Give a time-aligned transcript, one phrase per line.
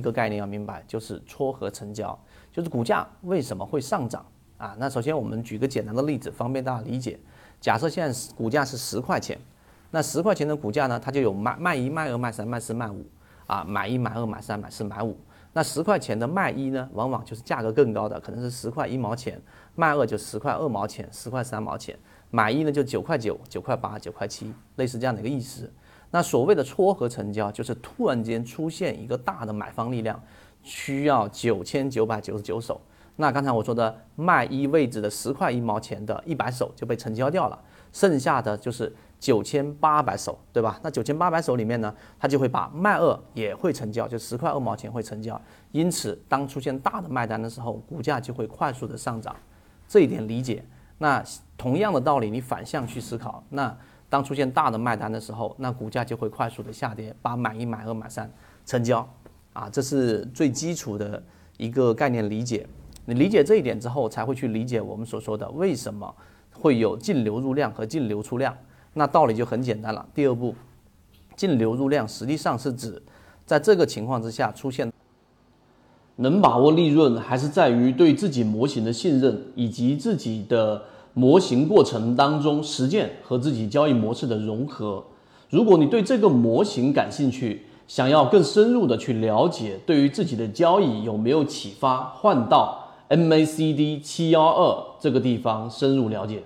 [0.00, 2.18] 一个概念要明白，就是撮合成交，
[2.50, 4.24] 就是股价为什么会上涨
[4.56, 4.74] 啊？
[4.78, 7.20] 那首先我们举个简单的例子，方便大家理解。
[7.60, 9.38] 假设现在股价是十块钱，
[9.90, 13.04] 那十块钱的股价呢，它就有卖卖一、卖二、卖三、卖四、卖五
[13.46, 15.14] 啊，买一、买二、买三、买四、买五。
[15.52, 19.34] 那十块钱的卖一呢，往往就是价格更高的，可能是十块一毛钱；
[19.74, 21.94] 卖二就十块二毛钱、十块三毛钱；
[22.30, 25.70] 买一呢就九块九、九块八、九块七，类似这样的一个意思。
[26.12, 30.20] 那所谓的撮合成交，就是突然间出现一个大的买方力量，
[30.62, 32.80] 需要九千九百九十九手。
[33.16, 37.58] 那刚才我说的卖一位置的十块一毛钱的一百手就被成交掉了，
[37.92, 40.80] 剩下的就是九千八百手，对吧？
[40.82, 45.40] 那九千八百手里面呢，它就会把卖二也会成交，就十块二毛钱会成交。
[45.70, 49.36] 因此，当出现大的卖单的时候，股价就会快速的上涨。
[49.86, 50.64] 这一点理解。
[50.98, 51.22] 那
[51.56, 53.76] 同样的道理，你反向去思考，那。
[54.10, 58.28] 当出现大的卖单的时候，那股价就会快速的下跌，把买一、买二、买三
[58.66, 59.08] 成交，
[59.52, 61.22] 啊，这是最基础的
[61.56, 62.66] 一个概念理解。
[63.06, 66.12] 你理解这一点之后，才会去理解我们所说的为什么
[66.52, 68.52] 会有净流入量和净流出量。
[68.94, 70.04] 那道理就很简单了。
[70.12, 70.56] 第二步，
[71.36, 73.00] 净流入量实际上是指
[73.46, 74.92] 在这个情况之下出现，
[76.16, 80.82] 能把握利润，还是在于对自己模型的信任以及自己的。
[81.20, 85.04] 模型过程当中实践和自己交易模式的融合。
[85.50, 96.42] 如果你对这个模型感兴趣，想要更深入的去了解，对于自己的交易有没有启发，换到 MACD 七幺二这个地方深入了解。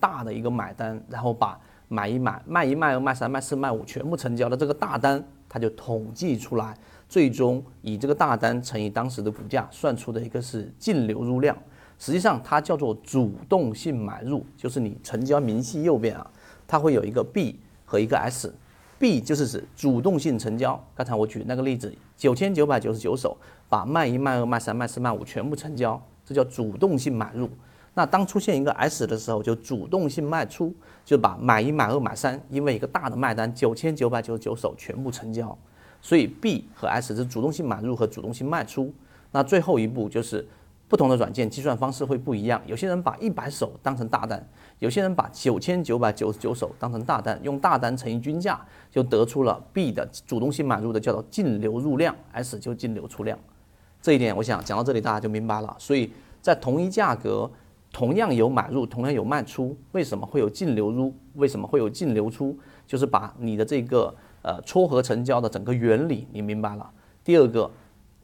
[0.00, 6.76] 大的一个买单，然后把买一买、卖一卖二、卖三卖四卖五全部成交的这个大单，它就统计出来，
[7.08, 11.56] 最终以这个大单乘以当时的股价算出的一个是净流入量。
[11.98, 16.30] 实际上它叫做主动性买入，就是你成交明细右边啊，
[16.66, 20.80] 它会有一个 B 和一个 S，B 就是指主动性成交。
[20.94, 23.36] 刚才我举那个例子，九千九百九十九手
[23.68, 27.50] 把卖一卖二卖三卖四卖五全部成交，这叫主动性买入。
[27.94, 30.72] 那当出现一个 S 的时候，就主动性卖出，
[31.04, 35.58] 就把买一买二买三，因为一个大的卖单九千九百九十九手全部成交。
[36.00, 38.94] 所以 B 和 S 是主动性买入和主动性卖出。
[39.32, 40.46] 那最后一步就是。
[40.88, 44.42] 不同的软件计算方式会不一样，有些人把一百手当成大单，
[44.78, 48.58] 有些人把九千九百九十九手当成大单，用大单乘以均价，
[48.90, 53.38] 就得出了 B 的主动性买入的叫做净流入量，S 就净流出量。
[54.00, 55.76] 这一点我想讲到这里大家就明白了。
[55.78, 56.10] 所以
[56.40, 57.50] 在同一价格，
[57.92, 61.14] 同样有买入，同样有卖出，为什么会有净流入？
[61.34, 62.58] 为什么会有净流出？
[62.86, 66.90] 就是把你的这个呃撮合成交的整个原理你明白了。
[67.22, 67.70] 第二个。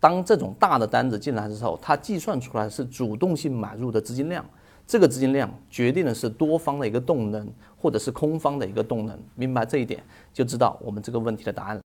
[0.04, 4.44] 当这种大的单子进来的时候，它计算出来是主动性买入的资金量，
[4.86, 9.18] 这个资金量决定的是多方的一个动能，或者是空方的一个动能。
[9.34, 11.82] 明白这一点，就知道我们这个问题的答案了。